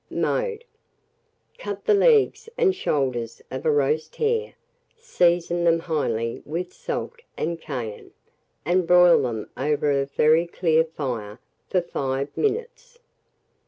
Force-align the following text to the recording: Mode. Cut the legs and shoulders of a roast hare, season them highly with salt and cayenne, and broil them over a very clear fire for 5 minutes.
Mode. 0.09 0.63
Cut 1.59 1.85
the 1.85 1.93
legs 1.93 2.49
and 2.57 2.73
shoulders 2.73 3.39
of 3.51 3.67
a 3.67 3.71
roast 3.71 4.15
hare, 4.15 4.55
season 4.97 5.63
them 5.63 5.77
highly 5.77 6.41
with 6.43 6.73
salt 6.73 7.21
and 7.37 7.61
cayenne, 7.61 8.09
and 8.65 8.87
broil 8.87 9.21
them 9.21 9.51
over 9.55 9.91
a 9.91 10.07
very 10.07 10.47
clear 10.47 10.83
fire 10.85 11.37
for 11.69 11.81
5 11.81 12.35
minutes. 12.35 12.97